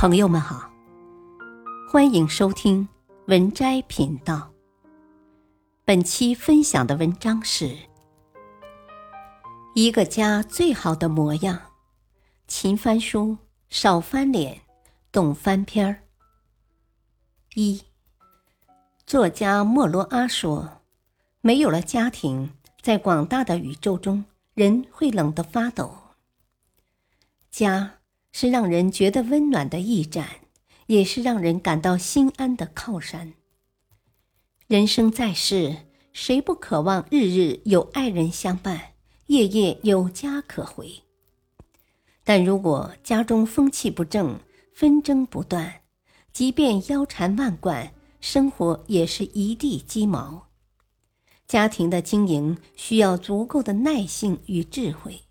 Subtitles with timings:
[0.00, 0.70] 朋友们好，
[1.86, 2.88] 欢迎收听
[3.26, 4.50] 文摘频道。
[5.84, 7.66] 本期分享的文章是
[9.74, 11.54] 《一个家最好的模样》，
[12.48, 13.36] 勤翻书，
[13.68, 14.62] 少翻脸，
[15.12, 16.00] 懂翻篇儿。
[17.52, 17.82] 一
[19.04, 20.80] 作家莫罗阿说
[21.42, 24.24] ：“没有了家庭，在广大的宇宙中，
[24.54, 25.94] 人会冷得发抖。
[27.50, 27.96] 家。”
[28.32, 30.26] 是让人觉得温暖的驿站，
[30.86, 33.34] 也是让人感到心安的靠山。
[34.66, 35.76] 人生在世，
[36.12, 38.92] 谁不渴望日日有爱人相伴，
[39.26, 41.02] 夜夜有家可回？
[42.22, 44.38] 但如果家中风气不正，
[44.72, 45.82] 纷争不断，
[46.32, 50.46] 即便腰缠万贯，生活也是一地鸡毛。
[51.48, 55.22] 家庭的经营需要足够的耐性与智慧。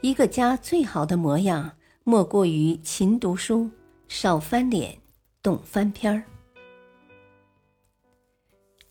[0.00, 1.76] 一个家最好的模样。
[2.04, 3.70] 莫过于勤读书，
[4.08, 4.98] 少翻脸，
[5.40, 6.24] 懂翻篇儿。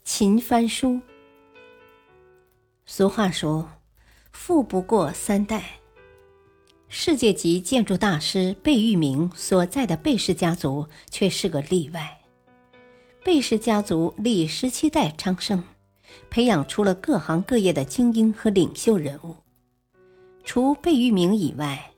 [0.06, 1.02] 勤翻书。
[2.86, 3.70] 俗话说
[4.32, 5.62] ：“富不过三代。”
[6.88, 12.22] 世界级建筑大师贝聿铭所在的贝氏家族却是个例外。
[13.26, 15.62] 贝氏家族历十七代昌盛，
[16.30, 19.36] 培养出了各行各业的精英和领袖人物。
[20.46, 21.91] 除贝聿铭以外，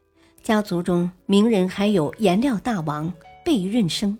[0.43, 3.13] 家族中名人还有颜料大王
[3.45, 4.19] 贝润生、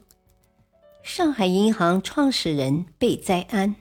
[1.03, 3.75] 上海银行创始人贝在安、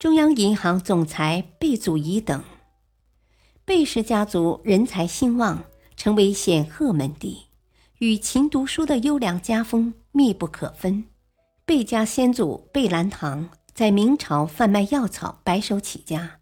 [0.00, 2.42] 中央银行总裁贝祖仪等。
[3.64, 5.62] 贝氏家族人才兴旺，
[5.96, 7.44] 成为显赫门第，
[7.98, 11.04] 与勤读书的优良家风密不可分。
[11.64, 16.40] 贝家先祖贝兰堂在明朝贩卖药草，白手起家，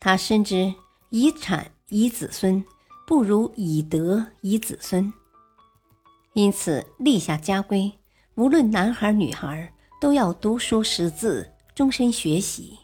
[0.00, 0.74] 他深知
[1.10, 2.64] 遗产遗子孙。
[3.06, 5.12] 不如以德以子孙，
[6.32, 7.92] 因此立下家规：
[8.34, 12.78] 无论男孩女孩，都要读书识字，终身学习。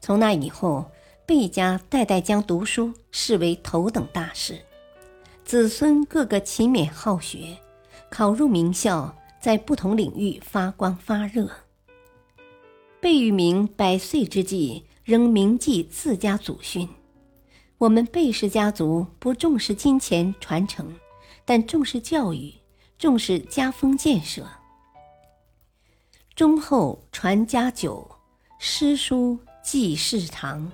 [0.00, 0.90] 从那以后，
[1.24, 4.58] 贝家代代将读书视为头等大事，
[5.44, 7.56] 子孙个个勤勉好学，
[8.10, 11.48] 考入名校，在不同领域发光发热。
[13.00, 16.88] 贝聿铭百岁之际，仍铭记自家祖训。
[17.80, 20.94] 我们贝氏家族不重视金钱传承，
[21.46, 22.52] 但重视教育，
[22.98, 24.46] 重视家风建设。
[26.34, 28.06] 忠厚传家久，
[28.58, 30.70] 诗书继世长。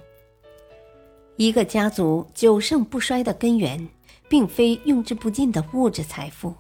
[1.37, 3.89] 一个家族久盛不衰的根源，
[4.29, 6.53] 并非用之不尽的物质财富，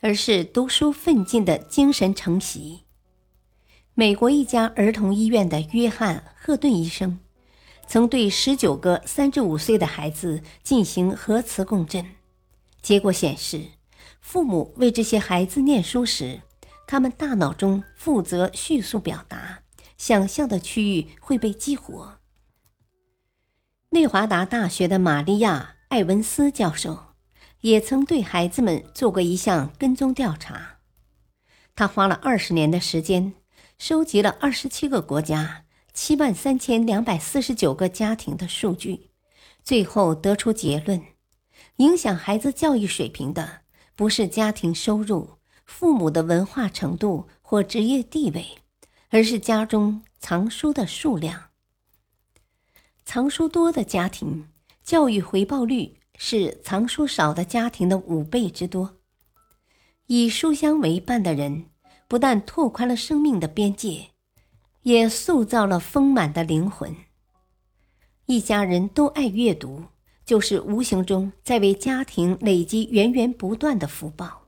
[0.00, 2.84] 而是读书奋进的精神承袭。
[3.92, 7.18] 美国一家儿童医院的约翰·赫顿医生。
[7.88, 12.04] 曾对十九个三至五岁的孩子进行核磁共振，
[12.82, 13.62] 结果显示，
[14.20, 16.42] 父母为这些孩子念书时，
[16.86, 19.60] 他们大脑中负责叙述表达、
[19.96, 22.18] 想象的区域会被激活。
[23.90, 27.14] 内华达大学的玛利亚·艾文斯教授
[27.60, 30.78] 也曾对孩子们做过一项跟踪调查，
[31.76, 33.32] 他花了二十年的时间，
[33.78, 35.62] 收集了二十七个国家。
[35.96, 39.08] 七万三千两百四十九个家庭的数据，
[39.64, 41.02] 最后得出结论：
[41.76, 43.62] 影响孩子教育水平的
[43.96, 48.46] 不是家庭收入、父母的文化程度或职业地位，
[49.08, 51.44] 而是家中藏书的数量。
[53.06, 54.50] 藏书多的家庭，
[54.84, 58.98] 教育回报率是藏书少的家庭的五倍之多。
[60.08, 61.70] 以书香为伴的人，
[62.06, 64.10] 不但拓宽了生命的边界。
[64.86, 66.94] 也塑造了丰满的灵魂。
[68.26, 69.82] 一家人都爱阅读，
[70.24, 74.46] 就是无形中在为家庭累积源源不断的福报。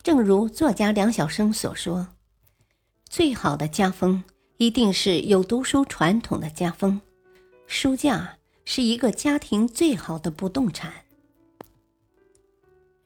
[0.00, 2.06] 正如作家梁晓声所说
[3.10, 4.22] ：“最好的家风，
[4.58, 7.00] 一定是有读书传统的家风。
[7.66, 10.92] 书架是一个家庭最好的不动产。”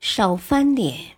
[0.00, 1.16] 少翻脸。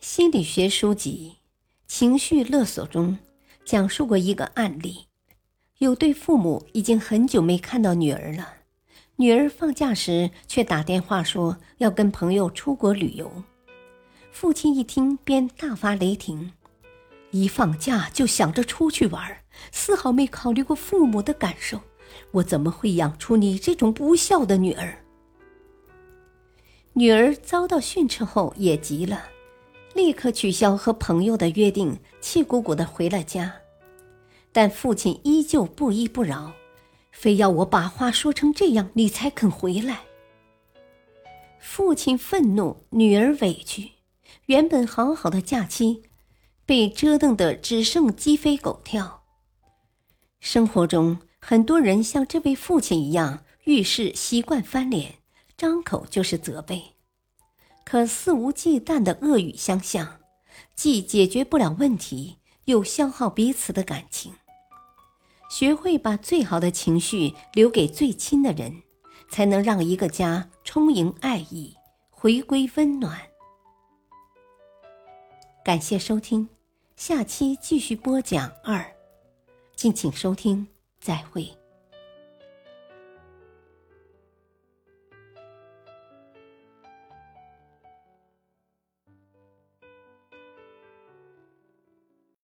[0.00, 1.36] 心理学书籍。
[1.86, 3.18] 情绪勒索中，
[3.64, 5.06] 讲述过一个案例：
[5.78, 8.54] 有对父母已经很久没看到女儿了，
[9.16, 13.30] 女儿放假时却打电话说要跟朋友出国旅游。
[14.32, 16.52] 父亲一听便大发雷霆
[17.30, 19.38] ：“一放假就想着出去玩，
[19.70, 21.80] 丝毫没考虑过父母的感受，
[22.32, 24.98] 我怎么会养出你这种不孝的女儿？”
[26.94, 29.33] 女儿遭到训斥后也急了。
[29.94, 33.54] 立刻取消和朋友的约定，气鼓鼓的回了家。
[34.52, 36.52] 但父亲依旧不依不饶，
[37.12, 40.02] 非要我把话说成这样，你才肯回来。
[41.58, 43.92] 父亲愤怒，女儿委屈，
[44.46, 46.02] 原本好好的假期，
[46.66, 49.22] 被折腾得只剩鸡飞狗跳。
[50.40, 55.14] 生活中，很多人像这位父亲一样，遇事习惯翻脸，
[55.56, 56.93] 张口就是责备，
[57.84, 60.20] 可肆无忌惮的恶语相向，
[60.74, 64.32] 既解决不了问题，又消耗彼此的感情。
[65.50, 68.82] 学会把最好的情绪留给最亲的人。
[69.30, 71.74] 才能让一个家充盈爱意，
[72.08, 73.20] 回归温暖。
[75.64, 76.48] 感谢收听，
[76.94, 78.84] 下期继续播讲二，
[79.74, 80.68] 敬请收听，
[81.00, 81.63] 再会。